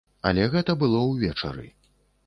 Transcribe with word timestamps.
Але 0.29 0.47
гэта 0.55 0.77
было 0.85 1.03
ўвечары. 1.05 1.71